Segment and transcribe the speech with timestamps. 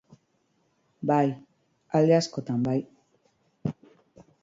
[1.11, 1.27] Bai,
[2.01, 2.77] alde askotan bai.